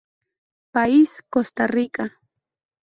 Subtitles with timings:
[0.73, 2.05] País: Costa Rica.